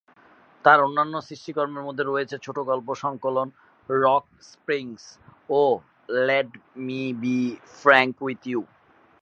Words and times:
তার 0.65 0.79
অন্যান্য 0.81 1.15
সৃষ্টিকর্মের 1.27 1.85
মধ্যে 1.87 2.03
রয়েছে 2.05 2.35
ছোটগল্প 2.37 2.87
সংকলন 3.03 3.47
"রক 3.89 4.25
স্প্রিংস" 4.51 5.03
ও 5.53 5.61
"let 6.19 6.49
me 6.85 7.01
be 7.21 7.37
frank 7.79 8.13
with 8.25 8.41
you". 8.47 8.61